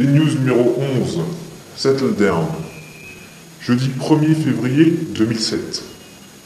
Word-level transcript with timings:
Les 0.00 0.06
news 0.06 0.30
numéro 0.38 0.76
11. 0.98 1.18
Settle 1.76 2.14
down. 2.18 2.46
Jeudi 3.60 3.90
1er 4.00 4.34
février 4.34 4.94
2007. 5.14 5.82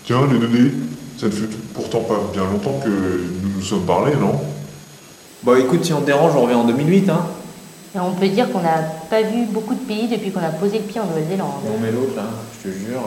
Tiens, 0.05 0.23
les 0.33 0.41
données, 0.41 0.73
ça 1.17 1.27
ne 1.27 1.31
fait 1.31 1.47
pourtant 1.73 2.01
pas 2.01 2.21
bien 2.33 2.43
longtemps 2.51 2.81
que 2.85 2.89
nous 2.89 3.51
nous 3.57 3.63
sommes 3.63 3.87
parlé, 3.87 4.17
non? 4.21 4.41
Bon, 5.45 5.55
écoute, 5.55 5.85
si 5.85 5.93
on 5.93 6.01
te 6.01 6.07
dérange, 6.07 6.33
on 6.35 6.43
revient 6.43 6.57
en 6.57 6.65
2008, 6.65 7.09
hein. 7.11 7.27
Et 7.95 8.01
on 8.01 8.11
peut 8.15 8.27
dire 8.27 8.51
qu'on 8.51 8.59
n'a 8.59 8.79
pas 9.09 9.23
vu 9.23 9.45
beaucoup 9.49 9.75
de 9.75 9.85
pays 9.87 10.09
depuis 10.09 10.33
qu'on 10.33 10.41
a 10.41 10.49
posé 10.49 10.79
le 10.79 10.85
pied 10.85 11.01
en 11.01 11.07
Nouvelle-Zélande. 11.07 11.53
On 11.77 11.81
met 11.81 11.93
l'autre, 11.93 12.17
là, 12.17 12.25
je 12.59 12.71
te 12.71 12.75
jure. 12.77 13.03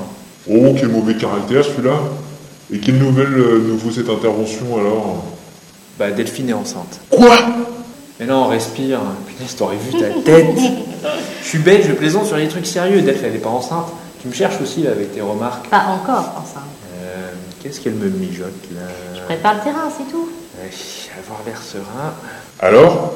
Oh, 0.50 0.74
quel 0.80 0.88
mauvais 0.88 1.18
caractère 1.18 1.66
celui-là 1.66 2.00
Et 2.72 2.80
quelle 2.80 3.00
nouvelle 3.00 3.34
euh, 3.34 3.66
nous 3.68 3.78
vaut 3.78 3.92
cette 3.92 4.10
intervention 4.10 4.78
alors? 4.80 5.26
Bah, 6.00 6.10
Delphine 6.12 6.52
est 6.52 6.54
enceinte. 6.54 7.02
Quoi? 7.10 7.38
Mais 8.20 8.26
non, 8.26 8.48
respire. 8.48 9.00
Putain, 9.28 9.44
si 9.48 9.56
t'aurais 9.56 9.78
vu 9.78 9.92
ta 10.00 10.10
tête. 10.22 10.58
je 11.44 11.48
suis 11.48 11.60
bête, 11.60 11.86
je 11.88 11.94
plaisante 11.94 12.26
sur 12.26 12.38
les 12.38 12.48
trucs 12.48 12.66
sérieux. 12.66 13.02
Delph, 13.02 13.22
elle 13.24 13.36
est 13.36 13.40
pas 13.40 13.50
enceinte. 13.50 13.88
Tu 14.22 14.28
me 14.28 14.34
cherches 14.34 14.60
aussi, 14.62 14.82
là, 14.84 14.92
avec 14.92 15.14
tes 15.14 15.22
remarques. 15.22 15.68
Pas 15.70 15.86
encore, 15.88 16.34
enceinte. 16.42 16.64
Euh, 16.96 17.32
Qu'est-ce 17.62 17.80
qu'elle 17.82 17.94
me 17.94 18.10
mijote, 18.10 18.54
là 18.74 18.82
Prépare 19.26 19.56
le 19.56 19.60
terrain, 19.62 19.90
c'est 19.96 20.12
tout. 20.12 20.30
Avoir 21.20 21.40
l'air 21.46 21.62
serein. 21.62 22.14
Alors? 22.60 23.14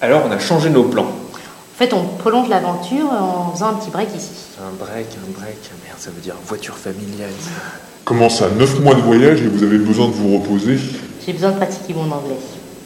Alors, 0.00 0.22
on 0.28 0.30
a 0.30 0.38
changé 0.38 0.70
nos 0.70 0.84
plans. 0.84 1.06
En 1.06 1.78
fait, 1.78 1.92
on 1.92 2.04
prolonge 2.18 2.48
l'aventure 2.48 3.06
en 3.12 3.52
faisant 3.52 3.68
un 3.68 3.74
petit 3.74 3.90
break 3.90 4.08
ici. 4.16 4.30
Un 4.60 4.74
break, 4.76 5.06
un 5.16 5.30
break. 5.40 5.56
Merde, 5.84 5.98
ça 5.98 6.10
veut 6.10 6.20
dire 6.20 6.34
voiture 6.46 6.76
familiale. 6.76 7.30
ça. 7.40 7.50
Comment 8.04 8.28
ça 8.28 8.48
9 8.56 8.80
mois 8.80 8.94
de 8.94 9.00
voyage 9.00 9.42
et 9.42 9.46
vous 9.48 9.62
avez 9.62 9.78
besoin 9.78 10.06
de 10.08 10.12
vous 10.12 10.38
reposer 10.38 10.78
J'ai 11.24 11.32
besoin 11.32 11.50
de 11.50 11.56
pratiquer 11.56 11.94
mon 11.94 12.04
anglais. 12.10 12.36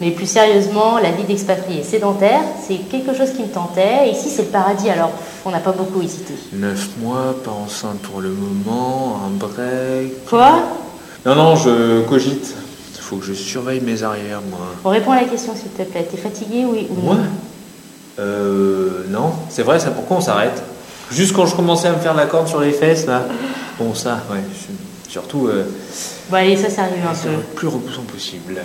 Mais 0.03 0.11
plus 0.11 0.27
sérieusement, 0.27 0.99
la 0.99 1.13
vie 1.13 1.23
d'expatrié 1.23 1.85
sédentaire, 1.85 2.41
c'est 2.67 2.75
quelque 2.91 3.15
chose 3.17 3.31
qui 3.37 3.43
me 3.43 3.47
tentait. 3.49 4.11
Ici, 4.11 4.31
c'est 4.31 4.43
le 4.43 4.49
paradis, 4.49 4.91
alors 4.91 5.13
on 5.45 5.51
n'a 5.51 5.61
pas 5.61 5.71
beaucoup 5.71 6.03
hésité. 6.03 6.35
Neuf 6.53 6.89
mois, 6.99 7.37
pas 7.45 7.53
enceinte 7.53 8.01
pour 8.01 8.21
le 8.21 8.31
moment, 8.31 9.21
un 9.25 9.31
break. 9.31 10.25
Quoi? 10.29 10.59
Non, 11.25 11.37
non, 11.37 11.55
je 11.55 12.03
cogite. 12.09 12.53
Faut 12.99 13.17
que 13.19 13.25
je 13.27 13.33
surveille 13.35 13.81
mes 13.81 14.03
arrières, 14.03 14.41
moi. 14.51 14.59
On 14.85 14.89
répond 14.91 15.13
à 15.13 15.21
la 15.21 15.29
question, 15.29 15.55
s'il 15.55 15.71
te 15.71 15.83
plaît. 15.89 16.09
T'es 16.11 16.17
fatigué, 16.17 16.65
oui 16.67 16.89
ou 16.91 16.95
non? 16.97 17.03
Moi? 17.03 17.17
Euh. 18.19 19.05
Non, 19.09 19.33
c'est 19.51 19.63
vrai, 19.63 19.79
ça 19.79 19.91
pourquoi 19.91 20.17
on 20.17 20.21
s'arrête? 20.21 20.61
Juste 21.13 21.33
quand 21.35 21.47
je 21.47 21.55
commençais 21.55 21.89
à 21.89 21.93
me 21.93 21.99
faire 21.99 22.15
la 22.15 22.27
corde 22.27 22.49
sur 22.49 22.61
les 22.61 22.73
fesses, 22.73 23.07
là. 23.07 23.23
Bon, 23.79 23.95
ça, 23.95 24.19
ouais. 24.33 24.41
Surtout, 25.09 25.47
euh, 25.47 25.65
Bon, 26.31 26.37
allez, 26.39 26.57
ça 26.57 26.71
sérieux 26.71 26.95
un 27.09 27.15
c'est 27.15 27.29
peu. 27.29 27.35
le 27.35 27.43
plus 27.55 27.69
repoussant 27.69 28.03
possible. 28.03 28.63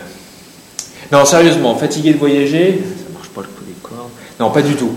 Non, 1.12 1.26
sérieusement, 1.26 1.76
fatigué 1.76 2.14
de 2.14 2.18
voyager, 2.18 2.82
ça 2.84 3.14
marche 3.14 3.30
pas 3.30 3.42
le 3.42 3.48
coup 3.48 3.64
des 3.66 3.74
cordes. 3.82 4.10
Non, 4.40 4.52
pas 4.52 4.62
du 4.62 4.76
tout. 4.76 4.92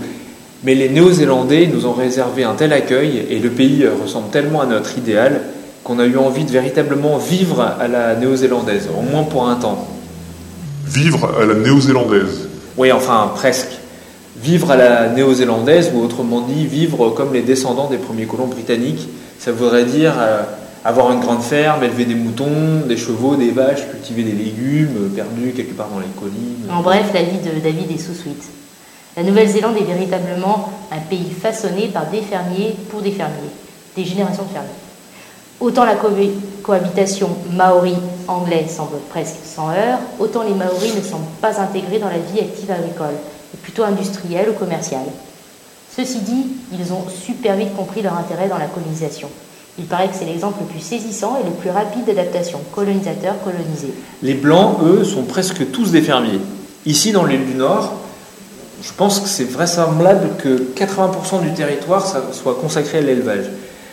Mais 0.63 0.75
les 0.75 0.89
Néo-Zélandais 0.89 1.67
nous 1.73 1.85
ont 1.85 1.93
réservé 1.93 2.43
un 2.43 2.53
tel 2.53 2.73
accueil 2.73 3.25
et 3.29 3.39
le 3.39 3.49
pays 3.49 3.83
euh, 3.83 3.93
ressemble 4.01 4.29
tellement 4.29 4.61
à 4.61 4.65
notre 4.65 4.97
idéal 4.97 5.41
qu'on 5.83 5.97
a 5.99 6.05
eu 6.05 6.17
envie 6.17 6.43
de 6.43 6.51
véritablement 6.51 7.17
vivre 7.17 7.61
à 7.61 7.87
la 7.87 8.15
néo-zélandaise, 8.15 8.87
au 8.95 9.01
moins 9.01 9.23
pour 9.23 9.47
un 9.47 9.55
temps. 9.55 9.87
Vivre 10.85 11.31
à 11.41 11.45
la 11.45 11.55
néo-zélandaise. 11.55 12.47
Oui, 12.77 12.91
enfin, 12.91 13.31
presque. 13.35 13.71
Vivre 14.43 14.69
à 14.69 14.75
la 14.75 15.09
néo-zélandaise, 15.09 15.91
ou 15.93 16.03
autrement 16.03 16.41
dit, 16.41 16.67
vivre 16.67 17.09
comme 17.09 17.33
les 17.33 17.41
descendants 17.41 17.89
des 17.89 17.97
premiers 17.97 18.25
colons 18.25 18.47
britanniques, 18.47 19.09
ça 19.39 19.51
voudrait 19.51 19.85
dire 19.85 20.13
euh, 20.19 20.43
avoir 20.83 21.11
une 21.11 21.19
grande 21.19 21.41
ferme, 21.43 21.83
élever 21.83 22.05
des 22.05 22.15
moutons, 22.15 22.81
des 22.87 22.97
chevaux, 22.97 23.35
des 23.35 23.51
vaches, 23.51 23.87
cultiver 23.89 24.23
des 24.23 24.31
légumes, 24.31 24.95
euh, 24.97 25.15
perdus 25.15 25.53
quelque 25.55 25.73
part 25.75 25.89
dans 25.89 25.99
les 25.99 26.07
collines. 26.19 26.69
En 26.71 26.81
bref, 26.81 27.05
la 27.13 27.23
vie 27.23 27.37
de 27.37 27.59
David 27.59 27.91
est 27.91 27.97
sous 28.01 28.13
suite. 28.15 28.43
La 29.17 29.23
Nouvelle-Zélande 29.23 29.75
est 29.77 29.83
véritablement 29.83 30.71
un 30.91 30.99
pays 30.99 31.29
façonné 31.31 31.87
par 31.87 32.07
des 32.07 32.21
fermiers 32.21 32.75
pour 32.89 33.01
des 33.01 33.11
fermiers, 33.11 33.35
des 33.95 34.05
générations 34.05 34.43
de 34.43 34.49
fermiers. 34.49 34.69
Autant 35.59 35.85
la 35.85 35.95
co- 35.95 36.07
cohabitation 36.63 37.29
maori-anglais 37.53 38.65
semble 38.67 38.97
presque 39.09 39.35
sans 39.43 39.69
heurts, 39.69 39.99
autant 40.19 40.43
les 40.43 40.53
maoris 40.55 40.95
ne 40.95 41.01
semblent 41.01 41.25
pas 41.41 41.59
intégrés 41.59 41.99
dans 41.99 42.07
la 42.09 42.17
vie 42.17 42.39
active 42.39 42.71
agricole, 42.71 43.13
et 43.53 43.57
plutôt 43.57 43.83
industrielle 43.83 44.49
ou 44.49 44.53
commerciale. 44.53 45.05
Ceci 45.95 46.19
dit, 46.19 46.45
ils 46.71 46.93
ont 46.93 47.03
super 47.09 47.57
vite 47.57 47.75
compris 47.75 48.01
leur 48.01 48.17
intérêt 48.17 48.47
dans 48.47 48.57
la 48.57 48.67
colonisation. 48.67 49.27
Il 49.79 49.85
paraît 49.85 50.09
que 50.09 50.15
c'est 50.17 50.25
l'exemple 50.25 50.59
le 50.61 50.67
plus 50.67 50.81
saisissant 50.81 51.37
et 51.41 51.45
le 51.45 51.51
plus 51.51 51.69
rapide 51.69 52.05
d'adaptation, 52.05 52.59
colonisateur-colonisé. 52.73 53.93
Les 54.21 54.33
Blancs, 54.33 54.77
eux, 54.83 55.03
sont 55.03 55.23
presque 55.23 55.71
tous 55.71 55.91
des 55.91 56.01
fermiers. 56.01 56.41
Ici, 56.85 57.11
dans 57.11 57.25
l'île 57.25 57.45
du 57.45 57.55
Nord, 57.55 57.93
je 58.83 58.91
pense 58.97 59.19
que 59.19 59.27
c'est 59.27 59.49
vraisemblable 59.49 60.29
que 60.37 60.73
80% 60.75 61.41
du 61.41 61.53
territoire 61.53 62.05
soit 62.33 62.55
consacré 62.55 62.97
à 62.97 63.01
l'élevage. 63.01 63.45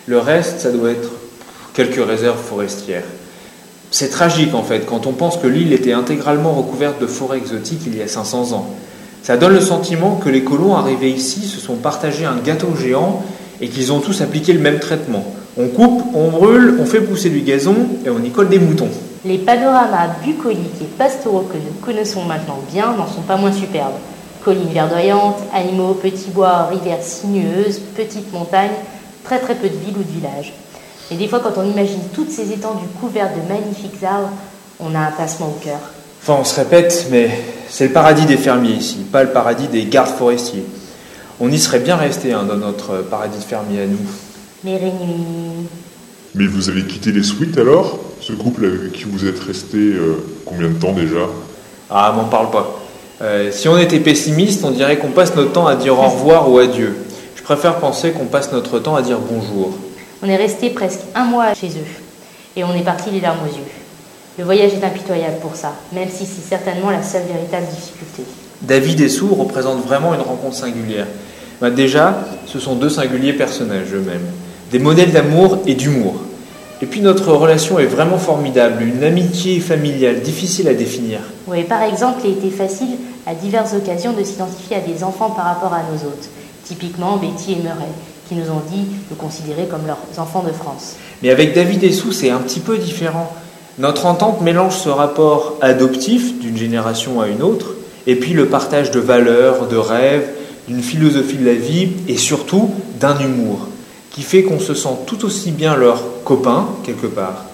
Le 0.06 0.18
reste, 0.18 0.60
ça 0.60 0.70
doit 0.70 0.90
être 0.90 1.10
quelques 1.74 2.04
réserves 2.04 2.42
forestières. 2.42 3.04
C'est 3.90 4.08
tragique 4.10 4.54
en 4.54 4.62
fait 4.62 4.84
quand 4.84 5.06
on 5.06 5.12
pense 5.12 5.36
que 5.36 5.46
l'île 5.46 5.72
était 5.72 5.92
intégralement 5.92 6.52
recouverte 6.52 7.00
de 7.00 7.06
forêts 7.06 7.38
exotiques 7.38 7.82
il 7.86 7.96
y 7.96 8.02
a 8.02 8.08
500 8.08 8.52
ans. 8.52 8.74
Ça 9.22 9.36
donne 9.36 9.54
le 9.54 9.60
sentiment 9.60 10.16
que 10.16 10.28
les 10.28 10.44
colons 10.44 10.76
arrivés 10.76 11.10
ici 11.10 11.42
se 11.42 11.60
sont 11.60 11.76
partagés 11.76 12.24
un 12.24 12.36
gâteau 12.36 12.74
géant 12.76 13.22
et 13.60 13.68
qu'ils 13.68 13.92
ont 13.92 14.00
tous 14.00 14.20
appliqué 14.20 14.52
le 14.52 14.60
même 14.60 14.78
traitement. 14.78 15.24
On 15.60 15.66
coupe, 15.66 16.04
on 16.14 16.28
brûle, 16.28 16.78
on 16.80 16.86
fait 16.86 17.00
pousser 17.00 17.30
du 17.30 17.41
gazon 17.41 17.74
et 18.06 18.10
on 18.10 18.22
y 18.22 18.30
colle 18.30 18.48
des 18.48 18.60
moutons. 18.60 18.91
Les 19.24 19.38
panoramas 19.38 20.14
bucoliques 20.24 20.80
et 20.80 20.84
pastoraux 20.84 21.48
que 21.52 21.56
nous 21.56 21.84
connaissons 21.84 22.22
maintenant 22.22 22.60
bien 22.72 22.94
n'en 22.96 23.08
sont 23.08 23.22
pas 23.22 23.36
moins 23.36 23.50
superbes. 23.50 23.96
Collines 24.44 24.72
verdoyantes, 24.72 25.41
animaux, 25.52 25.94
petits 25.94 26.30
bois, 26.30 26.66
rivières 26.66 27.02
sinueuses, 27.02 27.80
petites 27.96 28.32
montagnes, 28.32 28.70
très 29.24 29.41
très 29.41 29.56
peu 29.56 29.69
de 29.69 29.74
villes 29.74 29.96
ou 29.98 30.04
de 30.04 30.20
villages. 30.20 30.52
Et 31.10 31.16
des 31.16 31.26
fois, 31.26 31.41
quand 31.41 31.54
on 31.56 31.64
imagine 31.64 32.02
toutes 32.14 32.30
ces 32.30 32.52
étendues 32.52 32.86
couvertes 33.00 33.32
de 33.34 33.52
magnifiques 33.52 34.00
arbres, 34.04 34.30
on 34.78 34.94
a 34.94 35.00
un 35.00 35.10
passement 35.10 35.48
au 35.48 35.58
cœur. 35.64 35.80
Enfin, 36.22 36.36
on 36.40 36.44
se 36.44 36.54
répète, 36.54 37.08
mais 37.10 37.30
c'est 37.69 37.88
le 37.88 37.92
paradis 37.92 38.26
des 38.26 38.36
fermiers 38.36 38.75
ici, 38.75 38.98
pas 39.10 39.25
le 39.25 39.30
paradis 39.30 39.66
des 39.66 39.86
gardes 39.86 40.14
forestiers. 40.16 40.64
On 41.40 41.50
y 41.50 41.58
serait 41.58 41.80
bien 41.80 41.96
resté 41.96 42.32
hein, 42.32 42.44
dans 42.44 42.56
notre 42.56 42.98
paradis 42.98 43.38
de 43.38 43.44
fermiers 43.44 43.82
à 43.82 43.86
nous. 43.86 43.98
Mais 44.64 46.46
vous 46.46 46.69
avez 46.69 46.82
quitté 46.82 47.12
les 47.12 47.22
suites 47.22 47.56
alors? 47.58 48.00
Ce 48.20 48.32
couple 48.32 48.64
avec 48.64 48.92
qui 48.92 49.04
vous 49.04 49.26
êtes 49.26 49.38
resté 49.38 49.78
euh, 49.78 50.16
combien 50.44 50.69
de 50.69 50.74
temps 50.74 50.92
déjà? 50.92 51.28
Ah, 51.88 52.12
m'en 52.16 52.24
parle 52.24 52.50
pas. 52.50 52.80
Euh, 53.22 53.50
si 53.52 53.69
on 53.69 53.78
était 53.78 54.00
pessimiste, 54.00 54.64
on 54.64 54.70
dirait 54.72 54.98
qu'on 54.98 55.10
passe 55.10 55.34
notre 55.36 55.52
temps 55.52 55.66
à 55.66 55.76
dire 55.76 55.98
au 55.98 56.08
revoir 56.08 56.50
ou 56.50 56.58
adieu. 56.58 56.96
Je 57.36 57.42
préfère 57.42 57.76
penser 57.76 58.10
qu'on 58.10 58.26
passe 58.26 58.52
notre 58.52 58.78
temps 58.80 58.96
à 58.96 59.02
dire 59.02 59.19
bonjour. 59.19 59.74
On 60.22 60.28
est 60.28 60.36
resté 60.36 60.70
presque 60.70 61.00
un 61.14 61.25
mois 61.25 61.54
chez 61.54 61.69
eux. 61.69 61.86
Et 62.56 62.64
on 62.64 62.75
est 62.75 62.84
parti 62.84 63.10
les 63.10 63.20
larmes 63.20 63.38
aux 63.44 63.56
yeux. 63.56 63.62
Le 64.38 64.44
voyage 64.44 64.72
est 64.72 64.84
impitoyable 64.84 65.38
pour 65.40 65.54
ça, 65.56 65.75
même 65.92 66.08
si 66.08 66.26
c'est 66.26 66.48
certainement 66.48 66.90
la 66.90 67.02
seule 67.02 67.25
véritable 67.32 67.66
difficulté. 67.66 68.25
David 68.62 69.00
et 69.00 69.08
Sue 69.08 69.25
représentent 69.30 69.84
vraiment 69.84 70.14
une 70.14 70.20
rencontre 70.20 70.56
singulière. 70.56 71.06
Bah, 71.60 71.70
déjà, 71.70 72.25
ce 72.46 72.60
sont 72.60 72.76
deux 72.76 72.88
singuliers 72.88 73.32
personnages 73.32 73.92
eux-mêmes, 73.92 74.26
des 74.70 74.78
modèles 74.78 75.12
d'amour 75.12 75.58
et 75.66 75.74
d'humour. 75.74 76.16
Et 76.80 76.86
puis 76.86 77.00
notre 77.00 77.32
relation 77.32 77.78
est 77.78 77.86
vraiment 77.86 78.18
formidable, 78.18 78.82
une 78.82 79.02
amitié 79.02 79.58
familiale 79.58 80.20
difficile 80.20 80.68
à 80.68 80.74
définir. 80.74 81.18
Oui, 81.48 81.64
par 81.64 81.82
exemple, 81.82 82.20
il 82.24 82.30
a 82.30 82.32
été 82.34 82.50
facile 82.50 82.96
à 83.26 83.34
diverses 83.34 83.74
occasions 83.74 84.12
de 84.12 84.22
s'identifier 84.22 84.76
à 84.76 84.80
des 84.80 85.02
enfants 85.02 85.30
par 85.30 85.46
rapport 85.46 85.72
à 85.72 85.82
nos 85.90 86.08
hôtes. 86.08 86.28
Typiquement 86.64 87.16
Betty 87.16 87.52
et 87.52 87.56
Murray, 87.56 87.88
qui 88.28 88.34
nous 88.36 88.50
ont 88.50 88.62
dit 88.70 88.84
de 89.10 89.14
considérer 89.16 89.66
comme 89.66 89.86
leurs 89.86 89.98
enfants 90.18 90.44
de 90.46 90.52
France. 90.52 90.96
Mais 91.22 91.30
avec 91.30 91.54
David 91.54 91.82
et 91.82 91.92
c'est 91.92 92.30
un 92.30 92.38
petit 92.38 92.60
peu 92.60 92.78
différent. 92.78 93.32
Notre 93.78 94.06
entente 94.06 94.40
mélange 94.40 94.76
ce 94.76 94.88
rapport 94.88 95.56
adoptif 95.60 96.38
d'une 96.38 96.56
génération 96.56 97.20
à 97.20 97.28
une 97.28 97.42
autre, 97.42 97.74
et 98.06 98.16
puis 98.16 98.34
le 98.34 98.46
partage 98.46 98.90
de 98.90 99.00
valeurs, 99.00 99.66
de 99.66 99.76
rêves, 99.76 100.28
d'une 100.69 100.82
philosophie 100.82 101.37
de 101.37 101.46
la 101.46 101.54
vie, 101.54 101.90
et 102.06 102.16
surtout 102.16 102.70
d'un 103.00 103.19
humour, 103.19 103.66
qui 104.10 104.22
fait 104.22 104.43
qu'on 104.43 104.60
se 104.60 104.75
sent 104.75 104.96
tout 105.06 105.25
aussi 105.25 105.50
bien 105.50 105.76
leur 105.76 106.22
copain, 106.25 106.69
quelque 106.84 107.06
part. 107.06 107.44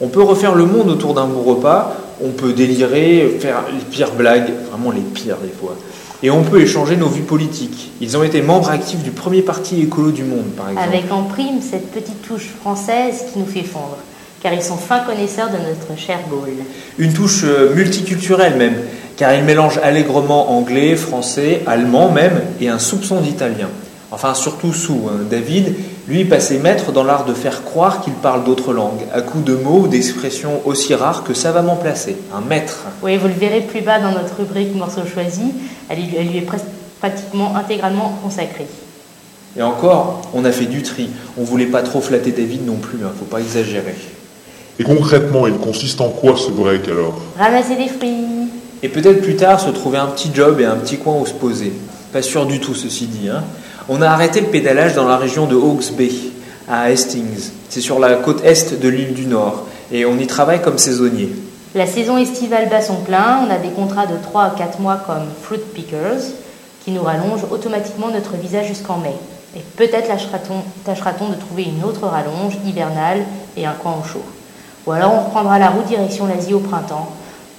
On 0.00 0.08
peut 0.08 0.22
refaire 0.22 0.54
le 0.54 0.66
monde 0.66 0.90
autour 0.90 1.14
d'un 1.14 1.26
bon 1.26 1.42
repas, 1.42 1.96
on 2.22 2.30
peut 2.30 2.52
délirer, 2.52 3.38
faire 3.40 3.64
les 3.72 3.84
pires 3.84 4.12
blagues, 4.12 4.50
vraiment 4.70 4.90
les 4.90 5.00
pires 5.00 5.38
des 5.38 5.52
fois. 5.52 5.76
Et 6.22 6.30
on 6.30 6.42
peut 6.42 6.60
échanger 6.60 6.96
nos 6.96 7.08
vues 7.08 7.22
politiques. 7.22 7.92
Ils 8.00 8.16
ont 8.16 8.22
été 8.22 8.40
membres 8.40 8.70
actifs 8.70 9.02
du 9.02 9.10
premier 9.10 9.42
parti 9.42 9.82
écolo 9.82 10.10
du 10.10 10.24
monde, 10.24 10.46
par 10.56 10.70
exemple. 10.70 10.88
Avec 10.88 11.12
en 11.12 11.22
prime 11.24 11.60
cette 11.60 11.92
petite 11.92 12.22
touche 12.22 12.48
française 12.60 13.24
qui 13.32 13.38
nous 13.38 13.46
fait 13.46 13.62
fondre, 13.62 13.98
car 14.42 14.52
ils 14.54 14.62
sont 14.62 14.76
fins 14.76 15.00
connaisseurs 15.00 15.48
de 15.48 15.58
notre 15.58 16.00
cher 16.00 16.20
Gaulle. 16.30 16.64
Une 16.98 17.12
touche 17.12 17.42
euh, 17.44 17.74
multiculturelle 17.74 18.56
même, 18.56 18.76
car 19.16 19.34
ils 19.34 19.44
mélangent 19.44 19.80
allègrement 19.82 20.56
anglais, 20.56 20.96
français, 20.96 21.62
allemand 21.66 22.10
même, 22.10 22.40
et 22.60 22.68
un 22.68 22.78
soupçon 22.78 23.20
d'italien. 23.20 23.68
Enfin, 24.10 24.34
surtout 24.34 24.72
sous 24.72 25.08
hein. 25.08 25.20
David, 25.30 25.74
lui, 26.08 26.24
passait 26.24 26.58
maître 26.58 26.92
dans 26.92 27.02
l'art 27.02 27.24
de 27.24 27.34
faire 27.34 27.64
croire 27.64 28.00
qu'il 28.00 28.12
parle 28.12 28.44
d'autres 28.44 28.72
langues, 28.72 29.02
à 29.12 29.22
coups 29.22 29.44
de 29.44 29.54
mots 29.54 29.80
ou 29.80 29.88
d'expressions 29.88 30.60
aussi 30.64 30.94
rares 30.94 31.24
que 31.24 31.34
savamment 31.34 31.76
placés. 31.76 32.16
Un 32.34 32.40
maître. 32.40 32.84
Oui, 33.02 33.16
vous 33.16 33.26
le 33.26 33.34
verrez 33.34 33.62
plus 33.62 33.80
bas 33.80 33.98
dans 33.98 34.12
notre 34.12 34.36
rubrique 34.36 34.74
morceaux 34.74 35.06
choisis, 35.12 35.52
elle 35.88 35.98
lui, 35.98 36.08
elle 36.16 36.28
lui 36.28 36.38
est 36.38 36.42
presque 36.42 36.66
pratiquement 37.00 37.56
intégralement 37.56 38.16
consacré. 38.22 38.66
Et 39.58 39.62
encore, 39.62 40.22
on 40.34 40.44
a 40.44 40.52
fait 40.52 40.66
du 40.66 40.82
tri. 40.82 41.08
On 41.38 41.42
voulait 41.44 41.66
pas 41.66 41.82
trop 41.82 42.00
flatter 42.00 42.30
David 42.30 42.66
non 42.66 42.76
plus, 42.76 42.98
hein, 43.04 43.10
faut 43.18 43.24
pas 43.24 43.40
exagérer. 43.40 43.94
Et 44.78 44.84
concrètement, 44.84 45.46
il 45.46 45.54
consiste 45.54 46.00
en 46.02 46.10
quoi 46.10 46.36
ce 46.36 46.50
break 46.50 46.86
alors? 46.88 47.18
Ramasser 47.38 47.76
des 47.76 47.88
fruits. 47.88 48.50
Et 48.82 48.88
peut-être 48.90 49.22
plus 49.22 49.36
tard 49.36 49.58
se 49.58 49.70
trouver 49.70 49.96
un 49.98 50.08
petit 50.08 50.30
job 50.32 50.60
et 50.60 50.66
un 50.66 50.76
petit 50.76 50.98
coin 50.98 51.16
où 51.18 51.24
se 51.26 51.32
poser. 51.32 51.72
Pas 52.12 52.20
sûr 52.20 52.44
du 52.44 52.60
tout, 52.60 52.74
ceci 52.74 53.06
dit. 53.06 53.28
hein. 53.30 53.42
On 53.88 54.02
a 54.02 54.08
arrêté 54.08 54.40
le 54.40 54.48
pédalage 54.48 54.94
dans 54.94 55.06
la 55.06 55.16
région 55.16 55.46
de 55.46 55.54
Hawke's 55.54 55.90
Bay, 55.92 56.10
à 56.68 56.82
Hastings. 56.84 57.50
C'est 57.68 57.80
sur 57.80 57.98
la 58.00 58.14
côte 58.16 58.44
est 58.44 58.78
de 58.80 58.88
l'île 58.88 59.14
du 59.14 59.26
Nord. 59.26 59.64
Et 59.92 60.04
on 60.04 60.18
y 60.18 60.26
travaille 60.26 60.60
comme 60.60 60.78
saisonnier. 60.78 61.30
La 61.74 61.86
saison 61.86 62.18
estivale 62.18 62.68
bat 62.68 62.80
son 62.82 62.96
plein. 62.96 63.40
On 63.46 63.50
a 63.50 63.58
des 63.58 63.68
contrats 63.68 64.06
de 64.06 64.16
3 64.20 64.42
à 64.42 64.50
4 64.50 64.80
mois 64.80 64.98
comme 65.06 65.26
fruit 65.42 65.60
pickers 65.74 66.20
qui 66.84 66.90
nous 66.90 67.02
rallongent 67.02 67.46
automatiquement 67.50 68.08
notre 68.08 68.34
visa 68.36 68.62
jusqu'en 68.64 68.98
mai. 68.98 69.14
Et 69.56 69.60
peut-être 69.76 70.08
lâchera-t-on- 70.08 70.64
tâchera-t-on 70.84 71.28
de 71.28 71.34
trouver 71.36 71.64
une 71.64 71.84
autre 71.84 72.06
rallonge 72.06 72.54
hivernale 72.66 73.20
et 73.56 73.66
un 73.66 73.72
coin 73.72 73.96
au 74.02 74.06
chaud. 74.06 74.22
Ou 74.86 74.92
alors 74.92 75.12
on 75.14 75.20
reprendra 75.26 75.58
la 75.58 75.68
route 75.70 75.86
direction 75.86 76.26
l'Asie 76.26 76.54
au 76.54 76.60
printemps. 76.60 77.10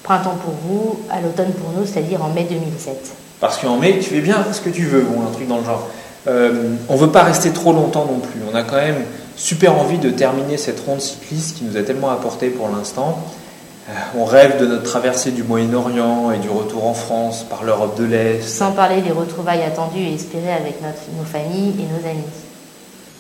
Printemps 0.04 0.38
pour 0.44 0.54
vous, 0.68 1.00
à 1.10 1.22
l'automne 1.22 1.52
pour 1.52 1.72
nous, 1.78 1.86
c'est-à-dire 1.86 2.24
en 2.24 2.30
mai 2.30 2.46
2007. 2.50 3.14
Parce 3.40 3.58
qu'en 3.58 3.78
mai, 3.78 4.00
tu 4.02 4.10
fais 4.10 4.22
bien 4.22 4.38
ce 4.52 4.62
que 4.62 4.70
tu 4.70 4.84
veux, 4.84 5.06
ou 5.14 5.22
un 5.22 5.32
truc 5.32 5.48
dans 5.48 5.58
le 5.58 5.66
genre. 5.66 5.88
Euh, 6.28 6.74
on 6.90 6.96
veut 6.96 7.10
pas 7.12 7.24
rester 7.24 7.52
trop 7.52 7.72
longtemps 7.74 8.06
non 8.06 8.20
plus. 8.20 8.40
On 8.52 8.56
a 8.56 8.64
quand 8.64 8.76
même 8.76 9.04
super 9.36 9.78
envie 9.78 9.98
de 9.98 10.10
terminer 10.10 10.58
cette 10.58 10.80
ronde 10.86 11.00
cycliste 11.02 11.58
qui 11.58 11.64
nous 11.64 11.78
a 11.78 11.84
tellement 11.84 12.10
apporté 12.10 12.50
pour 12.50 12.68
l'instant. 12.70 13.20
Euh, 13.90 13.94
on 14.18 14.26
rêve 14.26 14.60
de 14.60 14.66
notre 14.66 14.84
traversée 14.84 15.32
du 15.32 15.44
Moyen-Orient 15.44 16.32
et 16.32 16.40
du 16.40 16.50
retour 16.50 16.86
en 16.86 16.94
France 16.94 17.46
par 17.50 17.64
l'Europe 17.64 17.98
de 17.98 18.04
l'Est. 18.04 18.42
Sans 18.44 18.72
parler 18.72 19.02
des 19.02 19.12
retrouvailles 19.12 19.64
attendues 19.64 20.02
et 20.02 20.14
espérées 20.16 20.52
avec 20.52 20.82
notre- 20.82 20.98
nos 21.18 21.24
familles 21.24 21.74
et 21.80 21.84
nos 21.84 22.10
amis. 22.10 22.24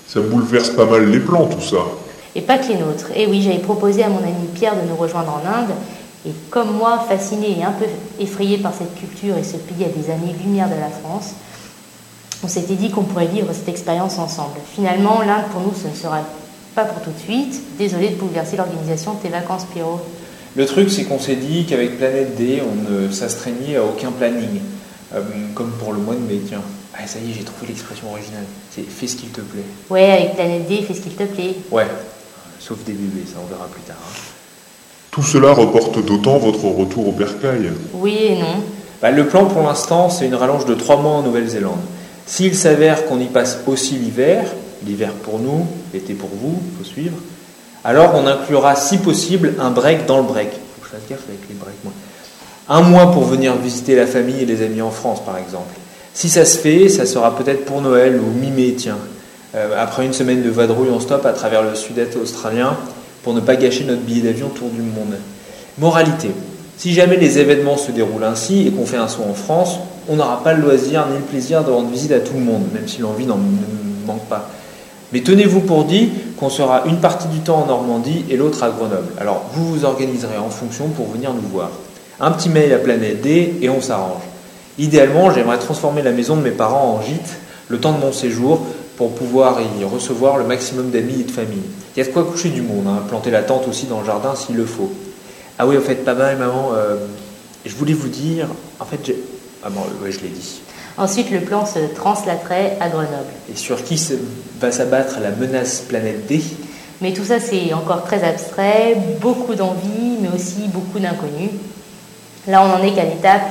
Ça 0.08 0.20
bouleverse 0.20 0.72
pas 0.72 0.86
mal 0.86 1.06
les 1.10 1.20
plans 1.20 1.46
tout 1.46 1.62
ça. 1.62 1.78
Et 2.36 2.42
pas 2.42 2.58
que 2.58 2.68
les 2.68 2.76
nôtres. 2.78 3.08
Et 3.16 3.26
oui, 3.28 3.42
j'avais 3.42 3.60
proposé 3.60 4.04
à 4.04 4.10
mon 4.10 4.18
ami 4.20 4.48
Pierre 4.54 4.76
de 4.76 4.88
nous 4.88 4.96
rejoindre 4.96 5.34
en 5.42 5.48
Inde. 5.48 5.72
Et 6.26 6.32
comme 6.50 6.72
moi, 6.76 7.06
fasciné 7.08 7.58
et 7.60 7.64
un 7.64 7.72
peu 7.72 7.86
effrayé 8.20 8.58
par 8.58 8.74
cette 8.78 8.94
culture 8.96 9.38
et 9.38 9.44
ce 9.44 9.56
pays 9.58 9.86
à 9.86 9.88
des 9.88 10.12
années-lumière 10.12 10.68
de 10.68 10.76
la 10.76 10.90
France, 10.90 11.32
on 12.44 12.48
s'était 12.48 12.76
dit 12.76 12.90
qu'on 12.92 13.04
pourrait 13.04 13.28
vivre 13.28 13.48
cette 13.54 13.68
expérience 13.70 14.20
ensemble. 14.20 14.60
Finalement, 14.74 15.22
l'Inde 15.22 15.46
pour 15.52 15.62
nous, 15.62 15.74
ce 15.74 15.88
ne 15.88 15.94
sera 15.96 16.20
pas 16.76 16.86
pour 16.86 17.02
tout 17.02 17.10
de 17.12 17.20
suite. 17.20 17.62
Désolé 17.78 18.10
de 18.10 18.16
bouleverser 18.16 18.58
l'organisation 18.58 19.14
de 19.14 19.20
tes 19.20 19.30
vacances, 19.30 19.66
Pierrot. 19.74 20.00
Le 20.56 20.66
truc, 20.66 20.90
c'est 20.90 21.04
qu'on 21.04 21.20
s'est 21.20 21.36
dit 21.36 21.66
qu'avec 21.66 21.98
Planète 21.98 22.36
D, 22.36 22.62
on 22.62 22.92
ne 22.92 23.12
s'astreignait 23.12 23.78
à 23.78 23.84
aucun 23.84 24.12
planning. 24.12 24.60
Euh, 25.16 25.22
comme 25.56 25.72
pour 25.80 25.94
le 25.94 26.00
mois 26.00 26.16
de 26.16 26.20
mai, 26.20 26.42
tiens. 26.48 26.62
Ah, 26.96 27.06
ça 27.08 27.20
y 27.20 27.32
est, 27.32 27.34
j'ai 27.34 27.44
trouvé 27.44 27.68
l'expression 27.68 28.10
originale. 28.12 28.44
C'est 28.72 28.82
fais 28.88 29.08
ce 29.08 29.16
qu'il 29.16 29.30
te 29.30 29.42
plaît. 29.42 29.64
Ouais, 29.90 30.12
avec 30.12 30.36
Planète 30.36 30.68
D, 30.68 30.82
fais 30.88 30.94
ce 30.94 31.02
qu'il 31.02 31.14
te 31.14 31.24
plaît. 31.24 31.56
Ouais, 31.72 31.88
sauf 32.60 32.80
des 32.86 32.94
bébés, 32.94 33.24
ça 33.26 33.40
on 33.44 33.48
verra 33.48 33.68
plus 33.68 33.82
tard. 33.82 33.98
hein. 34.02 34.16
Tout 35.12 35.24
cela 35.24 35.54
reporte 35.54 36.04
d'autant 36.04 36.38
votre 36.38 36.66
retour 36.66 37.08
au 37.08 37.12
bercail. 37.12 37.72
Oui 37.94 38.18
et 38.20 38.36
non. 38.36 38.62
Bah, 39.02 39.12
le 39.12 39.28
plan 39.28 39.46
pour 39.46 39.62
l'instant, 39.64 40.10
c'est 40.10 40.26
une 40.26 40.36
rallonge 40.36 40.66
de 40.66 40.74
3 40.74 40.98
mois 40.98 41.14
en 41.14 41.22
Nouvelle-Zélande. 41.22 41.80
S'il 42.28 42.56
s'avère 42.56 43.06
qu'on 43.06 43.20
y 43.20 43.26
passe 43.26 43.60
aussi 43.66 43.96
l'hiver, 43.96 44.44
l'hiver 44.86 45.12
pour 45.24 45.40
nous, 45.40 45.66
l'été 45.94 46.14
pour 46.14 46.30
vous, 46.30 46.60
il 46.72 46.78
faut 46.78 46.84
suivre, 46.84 47.18
alors 47.84 48.16
on 48.16 48.28
inclura 48.28 48.76
si 48.76 48.98
possible 48.98 49.54
un 49.60 49.72
break 49.72 50.06
dans 50.06 50.18
le 50.18 50.24
break. 50.24 50.50
Faut 50.52 50.82
que 50.82 50.88
je 50.88 50.92
fasse 50.92 51.20
avec 51.30 51.50
les 51.50 51.56
breaks. 51.56 51.76
Un 52.70 52.82
mois 52.82 53.14
pour 53.14 53.24
venir 53.24 53.56
visiter 53.56 53.96
la 53.96 54.06
famille 54.06 54.42
et 54.42 54.46
les 54.46 54.62
amis 54.62 54.82
en 54.82 54.92
France, 54.92 55.24
par 55.26 55.38
exemple. 55.38 55.74
Si 56.14 56.28
ça 56.28 56.44
se 56.44 56.58
fait, 56.58 56.90
ça 56.90 57.06
sera 57.06 57.34
peut-être 57.38 57.64
pour 57.64 57.82
Noël 57.82 58.20
ou 58.20 58.38
mi-mai, 58.38 58.74
tiens. 58.78 58.98
Euh, 59.56 59.82
après 59.82 60.06
une 60.06 60.12
semaine 60.12 60.44
de 60.44 60.50
vadrouille 60.50 60.90
en 60.90 61.00
stop 61.00 61.26
à 61.26 61.32
travers 61.32 61.64
le 61.64 61.76
sud-est 61.76 62.18
australien, 62.18 62.76
pour 63.24 63.34
ne 63.34 63.40
pas 63.40 63.56
gâcher 63.56 63.86
notre 63.86 64.02
billet 64.02 64.22
d'avion 64.22 64.48
autour 64.48 64.70
du 64.70 64.82
monde. 64.82 65.16
Moralité. 65.78 66.32
Si 66.78 66.94
jamais 66.94 67.18
les 67.18 67.40
événements 67.40 67.78
se 67.78 67.92
déroulent 67.92 68.24
ainsi 68.24 68.68
et 68.68 68.72
qu'on 68.72 68.86
fait 68.86 68.98
un 68.98 69.08
saut 69.08 69.24
en 69.28 69.34
France, 69.34 69.80
on 70.08 70.16
n'aura 70.16 70.44
pas 70.44 70.54
le 70.54 70.62
loisir 70.62 71.08
ni 71.12 71.18
le 71.18 71.24
plaisir 71.24 71.64
de 71.64 71.72
rendre 71.72 71.90
visite 71.90 72.12
à 72.12 72.20
tout 72.20 72.36
le 72.36 72.40
monde, 72.40 72.64
même 72.74 72.88
si 72.88 73.02
l'envie 73.02 73.26
n'en 73.26 73.38
ne 73.38 74.06
manque 74.06 74.26
pas. 74.30 74.48
Mais 75.12 75.22
tenez-vous 75.22 75.62
pour 75.62 75.86
dit 75.86 76.10
qu'on 76.38 76.50
sera 76.50 76.84
une 76.86 76.98
partie 76.98 77.28
du 77.30 77.40
temps 77.40 77.64
en 77.64 77.66
Normandie 77.66 78.26
et 78.30 78.38
l'autre 78.38 78.62
à 78.62 78.70
Grenoble. 78.70 79.08
Alors 79.20 79.46
vous 79.54 79.74
vous 79.74 79.86
organiserez 79.86 80.38
en 80.38 80.50
fonction 80.50 80.90
pour 80.90 81.08
venir 81.08 81.34
nous 81.34 81.48
voir. 81.50 81.72
Un 82.20 82.32
petit 82.32 82.50
mail 82.50 82.72
à 82.74 82.78
Planète 82.78 83.22
D 83.22 83.56
et 83.62 83.70
on 83.70 83.82
s'arrange. 83.82 84.22
Idéalement, 84.78 85.32
j'aimerais 85.32 85.58
transformer 85.58 86.04
la 86.04 86.12
maison 86.12 86.36
de 86.36 86.42
mes 86.42 86.52
parents 86.52 86.94
en 86.94 87.02
gîte 87.02 87.38
le 87.70 87.80
temps 87.80 87.94
de 87.94 88.00
mon 88.00 88.12
séjour 88.12 88.62
pour 88.98 89.16
pouvoir 89.16 89.60
y 89.62 89.84
recevoir 89.84 90.38
le 90.38 90.44
maximum 90.44 90.92
d'amis 90.92 91.22
et 91.22 91.24
de 91.24 91.32
famille. 91.32 91.64
Il 91.96 92.00
y 92.00 92.02
a 92.04 92.06
de 92.06 92.14
quoi 92.14 92.24
coucher 92.24 92.50
du 92.50 92.62
monde, 92.62 92.86
hein, 92.88 93.04
planter 93.08 93.32
la 93.32 93.42
tente 93.42 93.68
aussi 93.68 93.88
dans 93.88 94.02
le 94.02 94.06
jardin 94.06 94.36
s'il 94.36 94.56
le 94.56 94.66
faut. 94.66 94.92
Ah 95.60 95.66
oui, 95.68 95.78
en 95.78 95.82
fait, 95.82 95.96
pas 96.06 96.14
mal, 96.14 96.38
maman. 96.38 96.72
euh, 96.76 96.96
je 97.66 97.76
voulais 97.76 97.94
vous 97.94 98.10
dire, 98.10 98.48
en 98.80 98.86
fait, 98.86 99.00
j'ai... 99.04 99.18
Ah 99.64 99.70
bon, 99.70 99.82
ouais, 100.04 100.12
je 100.12 100.20
l'ai 100.22 100.30
dit. 100.30 100.62
Ensuite, 100.98 101.32
le 101.32 101.42
plan 101.42 101.66
se 101.66 101.80
translaterait 101.96 102.78
à 102.80 102.90
Grenoble. 102.90 103.10
Et 103.52 103.56
sur 103.58 103.84
qui 103.84 103.98
se- 103.98 104.14
va 104.60 104.72
s'abattre 104.72 105.18
la 105.22 105.32
menace 105.32 105.82
planète 105.82 106.28
D? 106.28 106.42
Mais 107.02 107.14
tout 107.14 107.24
ça, 107.26 107.40
c'est 107.40 107.74
encore 107.74 108.04
très 108.04 108.24
abstrait, 108.24 108.98
beaucoup 109.22 109.54
d'envie, 109.56 110.18
mais 110.22 110.30
aussi 110.34 110.68
beaucoup 110.68 111.00
d'inconnus. 111.00 111.52
Là, 112.48 112.64
on 112.64 112.68
n'en 112.70 112.84
est 112.84 112.94
qu'à 112.94 113.04
l'étape 113.04 113.42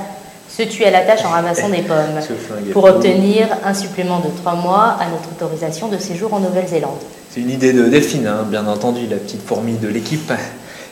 se 0.49 0.63
tuer 0.63 0.87
à 0.87 0.91
la 0.91 1.01
tâche 1.03 1.25
en 1.25 1.31
ramassant 1.31 1.69
des 1.69 1.83
pommes 1.83 2.21
pour 2.73 2.85
obtenir 2.85 3.49
un 3.65 3.75
supplément 3.75 4.21
de 4.21 4.29
trois 4.41 4.55
mois 4.55 4.97
à 5.01 5.07
notre 5.11 5.29
autorisation 5.31 5.89
de 5.89 5.99
séjour 5.99 6.33
en 6.35 6.41
Nouvelle-Zélande. 6.41 6.99
C'est 7.31 7.41
une 7.41 7.51
idée 7.51 7.73
de 7.73 7.85
Delphine, 7.85 8.27
hein, 8.27 8.45
bien 8.49 8.67
entendu, 8.67 9.07
la 9.09 9.17
petite 9.17 9.47
fourmi 9.47 9.75
de 9.75 9.89
l'équipe. 9.89 10.33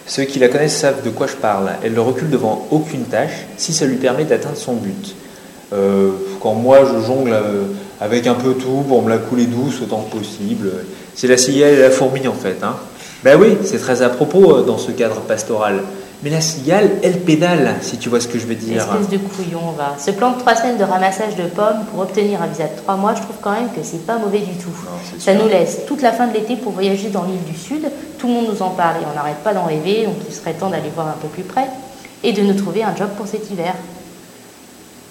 Ceux 0.06 0.24
qui 0.24 0.38
la 0.38 0.48
connaissent 0.48 0.76
savent 0.76 1.02
de 1.02 1.10
quoi 1.10 1.26
je 1.26 1.36
parle. 1.36 1.70
Elle 1.82 1.94
ne 1.94 2.00
recule 2.00 2.28
devant 2.28 2.66
aucune 2.70 3.04
tâche 3.04 3.46
si 3.56 3.72
ça 3.72 3.86
lui 3.86 3.96
permet 3.96 4.24
d'atteindre 4.24 4.56
son 4.56 4.74
but. 4.74 5.14
Euh, 5.72 6.10
quand 6.40 6.54
moi 6.54 6.80
je 6.84 7.06
jongle 7.06 7.32
euh, 7.32 7.62
avec 8.00 8.26
un 8.26 8.34
peu 8.34 8.52
tout 8.54 8.84
pour 8.86 9.02
me 9.02 9.08
la 9.08 9.18
couler 9.18 9.46
douce 9.46 9.80
autant 9.82 10.02
que 10.02 10.18
possible, 10.18 10.70
c'est 11.14 11.26
la 11.26 11.38
cigale 11.38 11.72
et 11.72 11.80
la 11.80 11.90
fourmi 11.90 12.28
en 12.28 12.34
fait. 12.34 12.58
Hein. 12.62 12.76
Ben 13.24 13.40
oui, 13.40 13.56
c'est 13.64 13.78
très 13.78 14.02
à 14.02 14.10
propos 14.10 14.58
euh, 14.58 14.62
dans 14.62 14.76
ce 14.76 14.90
cadre 14.90 15.20
pastoral. 15.22 15.80
Mais 16.24 16.30
la 16.30 16.40
cigale, 16.40 16.90
elle 17.02 17.20
pédale, 17.20 17.74
si 17.82 17.98
tu 17.98 18.08
vois 18.08 18.18
ce 18.18 18.26
que 18.28 18.38
je 18.38 18.46
veux 18.46 18.54
dire. 18.54 18.80
Espèce 18.80 19.10
de 19.10 19.18
couillon, 19.18 19.72
va. 19.76 19.94
Ce 19.98 20.10
plan 20.10 20.32
de 20.32 20.38
trois 20.38 20.54
semaines 20.56 20.78
de 20.78 20.84
ramassage 20.84 21.36
de 21.36 21.42
pommes 21.44 21.84
pour 21.90 22.00
obtenir 22.00 22.40
un 22.40 22.46
visa 22.46 22.64
de 22.64 22.76
trois 22.78 22.96
mois, 22.96 23.14
je 23.14 23.20
trouve 23.20 23.36
quand 23.43 23.52
même 23.52 23.69
que 23.69 23.82
c'est 23.82 24.06
pas 24.06 24.16
mauvais 24.16 24.38
du 24.38 24.54
tout. 24.56 24.70
Non, 24.70 25.19
Ça 25.20 25.32
sûr. 25.34 25.43
nous 25.43 25.50
laisse 25.50 25.81
toute 25.86 26.00
la 26.00 26.12
fin 26.12 26.26
de 26.26 26.32
l'été 26.32 26.56
pour 26.56 26.72
voyager 26.72 27.10
dans 27.10 27.24
l'île 27.24 27.44
du 27.44 27.54
Sud. 27.54 27.86
Tout 28.19 28.26
le 28.28 28.32
monde 28.32 28.46
nous 28.50 28.62
en 28.62 28.70
parle 28.70 29.02
et 29.02 29.06
on 29.12 29.14
n'arrête 29.14 29.43
pas 29.44 29.52
d'en 29.52 29.64
rêver, 29.64 30.06
donc 30.06 30.14
il 30.26 30.34
serait 30.34 30.54
temps 30.54 30.70
d'aller 30.70 30.88
voir 30.94 31.08
un 31.08 31.16
peu 31.20 31.28
plus 31.28 31.43
près 31.43 31.66
et 32.22 32.32
de 32.32 32.40
nous 32.40 32.54
trouver 32.54 32.82
un 32.82 32.96
job 32.96 33.10
pour 33.19 33.26
cet 33.26 33.50
hiver. 33.50 33.74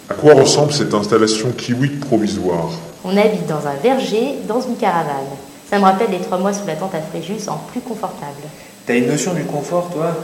À 0.09 0.15
quoi 0.15 0.33
ressemble 0.33 0.73
cette 0.73 0.95
installation 0.95 1.51
kiwi 1.51 1.89
provisoire? 1.89 2.69
On 3.05 3.15
habite 3.15 3.45
dans 3.45 3.67
un 3.67 3.75
verger, 3.83 4.39
dans 4.47 4.61
une 4.61 4.77
caravane. 4.77 5.29
Ça 5.69 5.77
me 5.77 5.83
rappelle 5.83 6.09
les 6.09 6.19
trois 6.21 6.39
mois 6.39 6.53
sous 6.53 6.65
la 6.65 6.73
tente 6.73 6.95
à 6.95 7.01
Fréjus 7.01 7.47
en 7.49 7.57
plus 7.71 7.81
confortable. 7.81 8.41
T'as 8.87 8.95
une 8.95 9.07
notion 9.07 9.33
du 9.35 9.43
confort, 9.43 9.89
toi? 9.93 10.15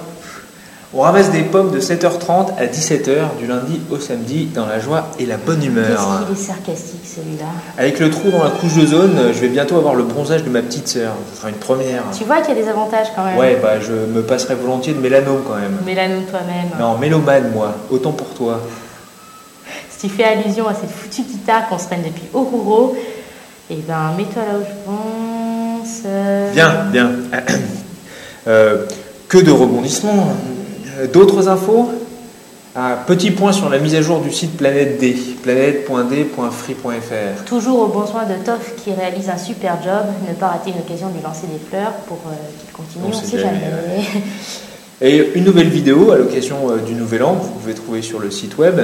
On 0.91 1.01
ramasse 1.01 1.29
des 1.29 1.43
pommes 1.43 1.69
de 1.69 1.79
7h30 1.79 2.55
à 2.57 2.65
17h 2.65 3.37
du 3.37 3.45
lundi 3.45 3.79
au 3.91 3.99
samedi 3.99 4.45
dans 4.47 4.65
la 4.65 4.79
joie 4.79 5.05
et 5.19 5.27
la 5.27 5.37
bonne 5.37 5.63
humeur. 5.63 5.85
Qu'est-ce 5.87 6.25
qu'il 6.25 6.43
est 6.43 6.47
sarcastique 6.47 7.01
celui-là. 7.05 7.45
Avec 7.77 7.99
le 7.99 8.09
trou 8.09 8.31
dans 8.31 8.43
la 8.43 8.49
couche 8.49 8.73
de 8.73 8.87
zone, 8.87 9.15
je 9.31 9.39
vais 9.39 9.49
bientôt 9.49 9.77
avoir 9.77 9.93
le 9.93 10.01
bronzage 10.01 10.43
de 10.43 10.49
ma 10.49 10.63
petite 10.63 10.87
sœur. 10.87 11.13
Ce 11.31 11.37
sera 11.37 11.49
une 11.49 11.57
première. 11.57 12.01
Tu 12.17 12.23
vois 12.23 12.41
qu'il 12.41 12.55
y 12.55 12.59
a 12.59 12.63
des 12.63 12.67
avantages 12.67 13.09
quand 13.15 13.23
même. 13.23 13.37
Ouais, 13.37 13.59
bah 13.61 13.79
je 13.79 13.91
me 13.93 14.23
passerai 14.23 14.55
volontiers 14.55 14.93
de 14.93 14.99
mélanome 14.99 15.43
quand 15.47 15.57
même. 15.57 15.77
Mélano 15.85 16.21
toi-même. 16.27 16.69
Non, 16.79 16.97
mélomane 16.97 17.51
moi, 17.53 17.75
autant 17.91 18.11
pour 18.11 18.29
toi. 18.29 18.59
Si 19.91 20.07
tu 20.07 20.15
fais 20.15 20.23
allusion 20.23 20.67
à 20.67 20.73
cette 20.73 20.89
foutue 20.89 21.21
guitare 21.21 21.69
qu'on 21.69 21.77
se 21.77 21.85
traîne 21.85 22.01
depuis 22.01 22.27
Oruro, 22.33 22.95
eh 23.69 23.75
ben 23.87 24.13
mets-toi 24.17 24.41
là 24.41 24.57
où 24.57 24.63
je 24.63 24.85
pense. 24.87 25.99
Euh, 26.07 26.51
Bien, 26.51 26.85
bien. 26.91 27.11
Euh, 28.47 28.85
que 29.27 29.37
de 29.37 29.51
rebondissements. 29.51 30.33
Euh, 30.99 31.07
D'autres 31.07 31.47
infos 31.47 31.89
Ah, 32.75 33.03
Petit 33.07 33.31
point 33.31 33.51
sur 33.51 33.69
la 33.69 33.79
mise 33.79 33.95
à 33.95 34.01
jour 34.01 34.19
du 34.19 34.31
site 34.31 34.57
Planète 34.57 34.99
D, 34.99 35.15
planète.d.free.fr. 35.41 37.43
Toujours 37.45 37.79
au 37.79 37.87
bon 37.87 38.05
soin 38.05 38.25
de 38.25 38.35
Toff 38.43 38.75
qui 38.83 38.93
réalise 38.93 39.29
un 39.29 39.37
super 39.37 39.77
job. 39.83 40.05
Ne 40.27 40.33
pas 40.33 40.47
rater 40.47 40.71
une 40.71 40.79
occasion 40.79 41.09
de 41.09 41.15
lui 41.15 41.23
lancer 41.23 41.47
des 41.47 41.59
fleurs 41.69 41.93
pour 42.07 42.19
euh, 42.27 42.31
qu'il 42.59 42.71
continue, 42.71 43.05
On 43.05 43.09
on, 43.09 43.13
sait 43.13 43.39
jamais, 43.39 43.59
jamais. 43.59 44.23
Et 45.01 45.31
une 45.35 45.45
nouvelle 45.45 45.69
vidéo 45.69 46.11
à 46.11 46.17
l'occasion 46.17 46.69
euh, 46.69 46.77
du 46.77 46.93
Nouvel 46.93 47.23
An, 47.23 47.33
vous 47.33 47.49
pouvez 47.51 47.73
trouver 47.73 48.01
sur 48.01 48.19
le 48.19 48.31
site 48.31 48.57
web. 48.57 48.81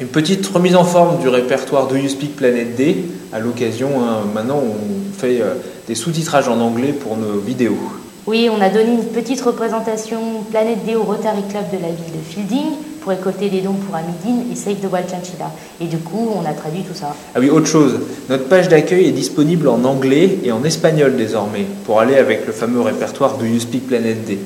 Une 0.00 0.08
petite 0.08 0.46
remise 0.46 0.76
en 0.76 0.84
forme 0.84 1.18
du 1.20 1.28
répertoire 1.28 1.88
Do 1.88 1.96
You 1.96 2.08
Speak 2.08 2.36
Planet 2.36 2.76
D. 2.76 3.04
À 3.32 3.40
l'occasion, 3.40 3.88
hein, 4.00 4.20
maintenant, 4.34 4.62
on 4.62 5.18
fait 5.18 5.40
euh, 5.40 5.54
des 5.88 5.94
sous-titrages 5.94 6.48
en 6.48 6.60
anglais 6.60 6.92
pour 6.92 7.16
nos 7.16 7.40
vidéos. 7.40 7.78
Oui, 8.26 8.48
on 8.50 8.60
a 8.60 8.68
donné 8.68 8.92
une 8.92 9.04
petite 9.04 9.40
représentation 9.40 10.35
Planète 10.50 10.84
D 10.84 10.94
au 10.96 11.02
Rotary 11.02 11.42
Club 11.48 11.64
de 11.72 11.82
la 11.82 11.88
ville 11.88 12.12
de 12.12 12.22
Fielding 12.28 12.76
pour 13.00 13.10
récolter 13.10 13.48
des 13.48 13.60
dons 13.60 13.74
pour 13.74 13.94
Amidine 13.94 14.50
et 14.50 14.56
Save 14.56 14.76
the 14.76 14.92
Wild 14.92 15.08
Chinchilla. 15.08 15.50
Et 15.80 15.86
du 15.86 15.98
coup, 15.98 16.30
on 16.34 16.44
a 16.44 16.52
traduit 16.52 16.82
tout 16.82 16.94
ça. 16.94 17.14
Ah 17.34 17.38
oui, 17.40 17.50
autre 17.50 17.66
chose. 17.66 18.00
Notre 18.28 18.48
page 18.48 18.68
d'accueil 18.68 19.06
est 19.06 19.12
disponible 19.12 19.68
en 19.68 19.84
anglais 19.84 20.38
et 20.44 20.52
en 20.52 20.64
espagnol 20.64 21.16
désormais, 21.16 21.66
pour 21.84 22.00
aller 22.00 22.16
avec 22.16 22.46
le 22.46 22.52
fameux 22.52 22.80
répertoire 22.80 23.36
Do 23.38 23.44
You 23.44 23.60
Speak 23.60 23.86
Planet 23.86 24.24
D. 24.24 24.38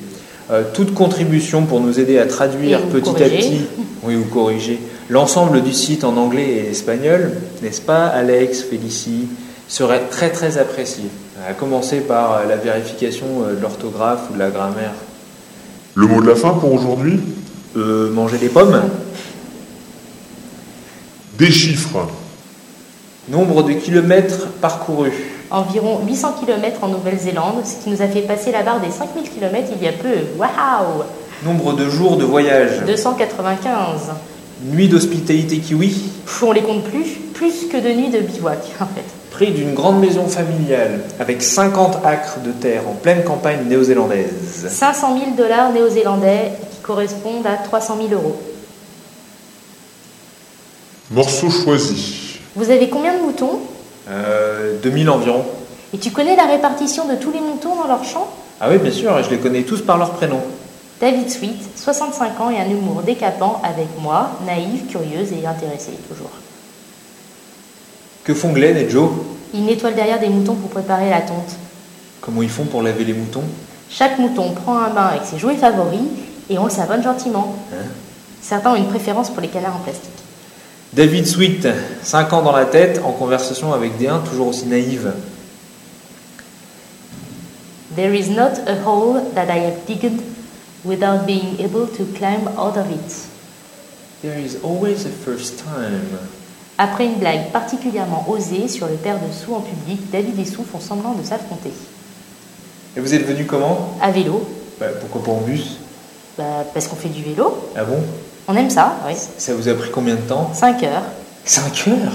Euh, 0.51 0.65
toute 0.75 0.95
contribution 0.95 1.63
pour 1.63 1.81
nous 1.81 2.01
aider 2.01 2.19
à 2.19 2.27
traduire 2.27 2.83
petit 2.89 3.11
à 3.11 3.29
petit, 3.29 3.67
oui, 4.03 4.17
ou 4.17 4.25
corriger, 4.25 4.81
l'ensemble 5.09 5.63
du 5.63 5.73
site 5.73 6.03
en 6.03 6.17
anglais 6.17 6.49
et 6.49 6.71
espagnol, 6.71 7.33
n'est-ce 7.63 7.81
pas, 7.81 8.07
Alex, 8.07 8.63
Félicie, 8.63 9.29
serait 9.69 10.09
très 10.11 10.31
très 10.31 10.59
apprécié. 10.59 11.05
À 11.49 11.53
commencer 11.53 12.01
par 12.01 12.33
euh, 12.33 12.47
la 12.49 12.57
vérification 12.57 13.27
euh, 13.45 13.55
de 13.55 13.63
l'orthographe 13.63 14.23
ou 14.31 14.35
de 14.35 14.41
la 14.41 14.51
grammaire. 14.51 14.93
Le 16.01 16.07
mot 16.07 16.23
de 16.23 16.29
la 16.29 16.35
fin 16.35 16.55
pour 16.55 16.73
aujourd'hui 16.73 17.21
Euh, 17.77 18.11
manger 18.11 18.39
des 18.39 18.49
pommes 18.49 18.81
Des 21.39 21.51
chiffres. 21.51 22.09
Nombre 23.29 23.63
de 23.63 23.75
kilomètres 23.75 24.49
parcourus. 24.63 25.13
Environ 25.51 26.01
800 26.07 26.37
km 26.41 26.83
en 26.85 26.89
Nouvelle-Zélande, 26.89 27.67
ce 27.67 27.85
qui 27.85 27.91
nous 27.91 28.01
a 28.01 28.07
fait 28.07 28.23
passer 28.23 28.51
la 28.51 28.63
barre 28.63 28.81
des 28.81 28.91
5000 28.91 29.29
km 29.29 29.69
il 29.77 29.83
y 29.85 29.89
a 29.89 29.93
peu. 29.93 30.39
Waouh 30.39 31.05
Nombre 31.45 31.75
de 31.75 31.91
jours 31.91 32.17
de 32.17 32.25
voyage. 32.25 32.83
295. 32.87 34.13
Nuit 34.63 34.89
d'hospitalité 34.89 35.59
kiwi. 35.59 35.89
Pff, 36.27 36.43
on 36.43 36.53
les 36.53 36.61
compte 36.61 36.85
plus, 36.85 37.19
plus 37.33 37.67
que 37.71 37.79
de 37.79 37.93
nuits 37.93 38.11
de 38.11 38.21
bivouac 38.21 38.59
en 38.81 38.87
fait. 38.87 39.05
Prix 39.31 39.53
d'une 39.53 39.73
grande 39.73 40.01
maison 40.01 40.27
familiale 40.27 41.01
avec 41.19 41.41
50 41.41 42.05
acres 42.05 42.41
de 42.45 42.53
terre 42.53 42.83
en 42.89 42.93
pleine 42.93 43.25
campagne 43.25 43.65
néo-zélandaise. 43.67 44.67
500 44.69 45.19
000 45.19 45.31
dollars 45.37 45.73
néo-zélandais 45.73 46.53
qui 46.73 46.79
correspondent 46.83 47.47
à 47.47 47.57
300 47.57 47.97
000 48.09 48.21
euros. 48.21 48.39
Morceau 51.11 51.49
choisi. 51.49 52.39
Vous 52.55 52.71
avez 52.71 52.89
combien 52.89 53.17
de 53.17 53.23
moutons? 53.23 53.61
Euh, 54.11 54.75
2000 54.83 55.09
environ. 55.09 55.45
Et 55.95 55.99
tu 55.99 56.11
connais 56.11 56.37
la 56.37 56.45
répartition 56.45 57.09
de 57.09 57.15
tous 57.15 57.33
les 57.33 57.41
moutons 57.41 57.77
dans 57.77 57.89
leur 57.89 58.05
champ? 58.05 58.29
Ah 58.61 58.69
oui, 58.71 58.79
bien 58.79 58.93
sûr, 58.93 59.19
et 59.19 59.25
je 59.25 59.31
les 59.31 59.39
connais 59.39 59.63
tous 59.63 59.81
par 59.81 59.97
leur 59.97 60.11
prénom. 60.11 60.41
David 61.01 61.31
Sweet, 61.31 61.63
65 61.77 62.41
ans 62.41 62.51
et 62.51 62.59
un 62.59 62.69
humour 62.69 63.03
décapant 63.03 63.63
avec 63.65 63.89
moi, 64.01 64.33
naïve, 64.45 64.85
curieuse 64.87 65.33
et 65.33 65.47
intéressée 65.47 65.93
toujours. 66.07 66.31
Que 68.23 68.35
font 68.35 68.53
Glenn 68.53 68.77
et 68.77 68.89
Joe? 68.91 69.11
Il 69.55 69.65
nettoie 69.65 69.91
le 69.91 69.97
derrière 69.97 70.21
des 70.21 70.29
moutons 70.29 70.57
pour 70.57 70.69
préparer 70.69 71.09
la 71.09 71.23
tonte. 71.23 71.57
Comment 72.21 72.43
ils 72.43 72.51
font 72.51 72.67
pour 72.67 72.83
laver 72.83 73.05
les 73.05 73.15
moutons? 73.15 73.45
Chaque 73.89 74.19
mouton 74.19 74.53
prend 74.53 74.79
un 74.79 74.91
bain 74.91 75.07
avec 75.07 75.23
ses 75.25 75.39
jouets 75.39 75.57
favoris 75.57 76.01
et 76.51 76.59
on 76.59 76.65
le 76.65 76.71
savonne 76.71 77.03
gentiment. 77.03 77.57
Hein? 77.73 77.87
Certains 78.43 78.73
ont 78.73 78.77
une 78.77 78.89
préférence 78.89 79.31
pour 79.31 79.41
les 79.41 79.49
canards 79.49 79.77
en 79.77 79.81
plastique. 79.81 80.11
David 80.93 81.27
Sweet, 81.27 81.67
5 82.03 82.33
ans 82.35 82.43
dans 82.43 82.53
la 82.53 82.67
tête, 82.67 83.01
en 83.05 83.13
conversation 83.13 83.73
avec 83.73 83.99
D1, 83.99 84.23
toujours 84.29 84.49
aussi 84.49 84.67
naïve. 84.67 85.15
There 87.97 88.15
is 88.15 88.29
not 88.29 88.61
a 88.67 88.77
hole 88.85 89.23
that 89.35 89.47
I 89.47 89.65
have 89.65 89.87
digged 89.87 90.21
without 90.85 91.27
being 91.27 91.59
able 91.61 91.87
to 91.87 92.05
climb 92.17 92.49
out 92.59 92.77
of 92.77 92.91
it. 92.91 93.27
There 94.23 94.39
is 94.39 94.59
always 94.63 95.07
a 95.07 95.11
first 95.11 95.59
time. 95.59 96.03
Après 96.79 97.05
une 97.07 97.17
blague 97.17 97.51
particulièrement 97.53 98.25
osée 98.29 98.69
sur 98.69 98.87
le 98.87 98.95
père 98.95 99.17
de 99.17 99.31
Sue 99.33 99.53
en 99.53 99.61
public, 99.61 100.11
David 100.11 100.39
et 100.39 100.45
Sue 100.45 100.63
font 100.71 100.81
semblant 100.81 101.13
de 101.15 101.23
s'affronter. 101.25 101.73
Et 102.97 103.01
vous 103.01 103.15
êtes 103.15 103.27
venu 103.27 103.45
comment? 103.47 103.97
À 104.01 104.11
vélo, 104.11 104.43
Bah, 104.79 104.87
Pourquoi 105.01 105.23
pas 105.23 105.33
en 105.33 105.43
bus? 105.43 105.77
Bah, 106.39 106.65
parce 106.73 106.87
qu'on 106.89 106.97
fait 106.97 107.09
du 107.11 107.23
vélo. 107.23 107.55
Ah 107.77 107.85
bon? 107.85 107.99
On 108.49 108.57
aime 108.57 108.71
ça, 108.71 108.97
oui. 109.07 109.13
Ça 109.39 109.55
vous 109.55 109.69
a 109.69 109.75
pris 109.75 109.91
combien 109.91 110.15
de 110.17 110.21
temps? 110.23 110.51
5 110.55 110.83
heures. 110.85 111.03
5 111.45 111.89
heures? 111.89 112.13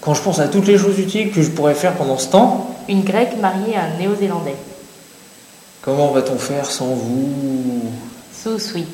Quand 0.00 0.14
je 0.14 0.22
pense 0.22 0.38
à 0.40 0.48
toutes 0.48 0.66
les 0.66 0.78
choses 0.78 0.98
utiles 0.98 1.30
que 1.30 1.42
je 1.42 1.50
pourrais 1.50 1.74
faire 1.74 1.94
pendant 1.94 2.16
ce 2.18 2.28
temps, 2.28 2.70
Une 2.88 3.02
grecque 3.02 3.36
mariée 3.40 3.76
à 3.76 3.82
un 3.84 3.98
néo-zélandais. 3.98 4.54
Comment 5.86 6.10
va-t-on 6.10 6.36
faire 6.36 6.66
sans 6.66 6.88
vous? 6.88 7.80
So 8.34 8.58
sweet. 8.58 8.86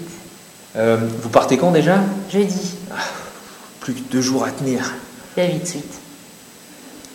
Euh, 0.76 0.98
Vous 1.22 1.28
partez 1.30 1.56
quand 1.56 1.72
déjà? 1.72 1.96
Jeudi, 2.30 2.74
Plus 3.80 3.94
que 3.94 4.00
deux 4.12 4.20
jours 4.20 4.44
à 4.44 4.50
tenir. 4.50 4.94
David 5.36 5.66
Sweet. 5.66 5.84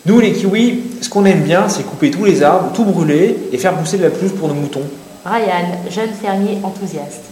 Nous, 0.06 0.20
les 0.20 0.34
kiwis, 0.34 0.84
ce 1.02 1.10
qu'on 1.10 1.26
aime 1.26 1.44
bien, 1.44 1.70
c'est 1.70 1.84
couper 1.84 2.12
tous 2.12 2.26
les 2.26 2.42
arbres, 2.42 2.72
tout 2.74 2.84
brûler 2.86 3.38
et 3.52 3.58
faire 3.58 3.76
pousser 3.78 3.98
de 3.98 4.04
la 4.04 4.10
pelouse 4.10 4.32
pour 4.34 4.48
nos 4.48 4.54
moutons. 4.56 4.84
Ryan, 5.26 5.78
jeune 5.90 6.12
fermier 6.12 6.58
enthousiaste. 6.64 7.24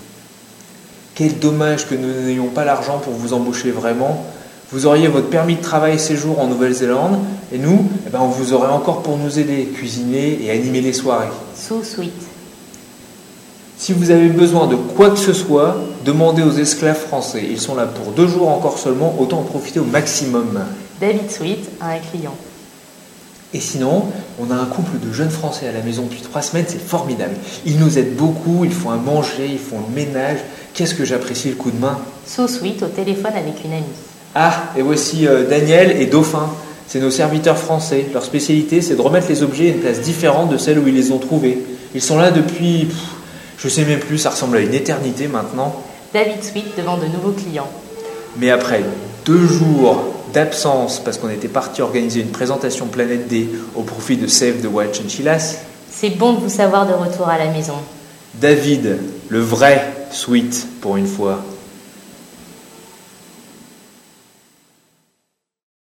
Quel 1.15 1.39
dommage 1.39 1.87
que 1.87 1.95
nous 1.95 2.07
n'ayons 2.25 2.47
pas 2.49 2.63
l'argent 2.65 2.99
pour 2.99 3.13
vous 3.13 3.33
embaucher 3.33 3.71
vraiment. 3.71 4.23
Vous 4.71 4.85
auriez 4.85 5.07
votre 5.07 5.29
permis 5.29 5.55
de 5.55 5.61
travail 5.61 5.97
séjour 5.99 6.39
en 6.39 6.47
Nouvelle-Zélande 6.47 7.19
et 7.53 7.57
nous, 7.57 7.87
eh 8.05 8.09
ben, 8.09 8.19
on 8.21 8.27
vous 8.27 8.53
aurait 8.53 8.71
encore 8.71 9.01
pour 9.01 9.17
nous 9.17 9.39
aider, 9.39 9.65
cuisiner 9.73 10.39
et 10.43 10.51
animer 10.51 10.81
les 10.81 10.93
soirées. 10.93 11.27
So 11.55 11.81
sweet. 11.83 12.11
Si 13.77 13.91
vous 13.93 14.11
avez 14.11 14.29
besoin 14.29 14.67
de 14.67 14.75
quoi 14.75 15.09
que 15.09 15.17
ce 15.17 15.33
soit, 15.33 15.77
demandez 16.05 16.41
aux 16.41 16.53
esclaves 16.53 16.99
français. 16.99 17.43
Ils 17.49 17.59
sont 17.59 17.75
là 17.75 17.85
pour 17.85 18.13
deux 18.13 18.27
jours 18.27 18.49
encore 18.49 18.77
seulement, 18.77 19.15
autant 19.19 19.39
en 19.39 19.43
profiter 19.43 19.79
au 19.79 19.85
maximum. 19.85 20.59
David 21.01 21.29
Sweet 21.29 21.69
a 21.81 21.89
un 21.89 21.99
client. 21.99 22.35
Et 23.53 23.59
sinon, 23.59 24.05
on 24.39 24.51
a 24.51 24.55
un 24.55 24.65
couple 24.65 24.97
de 25.05 25.13
jeunes 25.13 25.29
Français 25.29 25.67
à 25.67 25.71
la 25.71 25.81
maison 25.81 26.03
depuis 26.03 26.21
trois 26.21 26.41
semaines, 26.41 26.65
c'est 26.67 26.81
formidable. 26.81 27.35
Ils 27.65 27.79
nous 27.79 27.97
aident 27.97 28.15
beaucoup, 28.15 28.65
ils 28.65 28.73
font 28.73 28.89
à 28.89 28.97
manger, 28.97 29.47
ils 29.49 29.59
font 29.59 29.77
le 29.87 29.95
ménage. 29.95 30.39
Qu'est-ce 30.73 30.95
que 30.95 31.05
j'apprécie 31.05 31.49
le 31.49 31.55
coup 31.55 31.71
de 31.71 31.79
main 31.79 31.99
So 32.25 32.47
sweet 32.47 32.83
au 32.83 32.87
téléphone 32.87 33.31
avec 33.33 33.63
une 33.63 33.73
amie. 33.73 33.83
Ah, 34.33 34.73
et 34.77 34.81
voici 34.81 35.27
euh, 35.27 35.47
Daniel 35.49 36.01
et 36.01 36.05
Dauphin. 36.05 36.49
C'est 36.87 36.99
nos 36.99 37.11
serviteurs 37.11 37.57
français. 37.57 38.07
Leur 38.13 38.23
spécialité, 38.23 38.81
c'est 38.81 38.95
de 38.95 39.01
remettre 39.01 39.27
les 39.29 39.41
objets 39.41 39.69
à 39.69 39.73
une 39.73 39.79
place 39.79 40.01
différente 40.01 40.49
de 40.49 40.57
celle 40.57 40.77
où 40.79 40.87
ils 40.87 40.93
les 40.93 41.11
ont 41.11 41.17
trouvés. 41.17 41.59
Ils 41.93 42.01
sont 42.01 42.17
là 42.17 42.31
depuis, 42.31 42.85
pff, 42.85 42.97
je 43.57 43.67
sais 43.69 43.85
même 43.85 43.99
plus, 43.99 44.17
ça 44.17 44.29
ressemble 44.29 44.57
à 44.57 44.61
une 44.61 44.73
éternité 44.73 45.27
maintenant. 45.27 45.83
David 46.13 46.43
Sweet 46.43 46.77
devant 46.77 46.97
de 46.97 47.05
nouveaux 47.05 47.31
clients. 47.31 47.69
Mais 48.37 48.49
après 48.49 48.83
deux 49.25 49.47
jours 49.47 50.03
d'absence, 50.33 51.01
parce 51.03 51.17
qu'on 51.17 51.29
était 51.29 51.47
parti 51.47 51.81
organiser 51.81 52.21
une 52.21 52.31
présentation 52.31 52.87
Planète 52.87 53.27
D 53.27 53.49
au 53.75 53.81
profit 53.81 54.17
de 54.17 54.27
Save 54.27 54.61
the 54.61 54.67
Wild 54.71 54.93
Chinchillas, 54.93 55.57
C'est 55.91 56.09
bon 56.09 56.33
de 56.33 56.39
vous 56.39 56.49
savoir 56.49 56.85
de 56.85 56.93
retour 56.93 57.29
à 57.29 57.37
la 57.37 57.47
maison. 57.47 57.75
David, 58.33 58.97
le 59.29 59.39
vrai 59.39 59.93
sweet 60.11 60.67
pour 60.81 60.97
une 60.97 61.07
fois, 61.07 61.41